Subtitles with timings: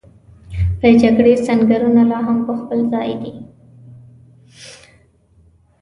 [0.81, 3.33] د جګړې سنګرونه لا هم په خپل ځای دي.